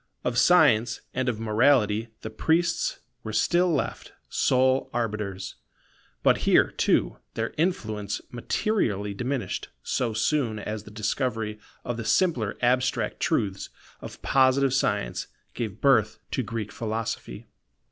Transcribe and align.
Of 0.23 0.39
science 0.39 1.01
and 1.13 1.29
of 1.29 1.39
morality 1.39 2.07
the 2.21 2.31
priests 2.31 3.01
were 3.23 3.33
still 3.33 3.71
left 3.71 4.13
sole 4.29 4.89
arbiters; 4.95 5.57
but 6.23 6.39
here, 6.39 6.71
too, 6.71 7.17
their 7.35 7.53
influence 7.55 8.19
materially 8.31 9.13
diminished 9.13 9.69
so 9.83 10.13
soon 10.13 10.57
as 10.57 10.85
the 10.85 10.89
discovery 10.89 11.59
of 11.85 11.97
the 11.97 12.03
simpler 12.03 12.57
abstract 12.63 13.19
truths 13.19 13.69
of 14.01 14.23
Positive 14.23 14.73
science 14.73 15.27
gave 15.53 15.81
birth 15.81 16.17
to 16.31 16.41
Greek 16.41 16.71
Philosophy. 16.71 17.45